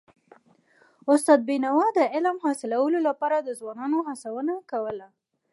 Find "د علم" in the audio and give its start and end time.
1.97-2.37